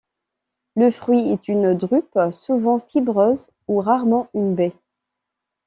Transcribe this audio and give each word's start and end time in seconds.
Le 0.75 0.89
fruit 0.89 1.29
est 1.29 1.47
une 1.47 1.77
drupe, 1.77 2.17
souvent 2.31 2.79
fibreuse 2.79 3.51
ou 3.67 3.77
rarement 3.79 4.29
une 4.33 4.55
baie. 4.55 4.73